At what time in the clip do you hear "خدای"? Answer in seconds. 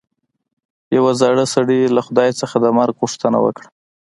2.07-2.29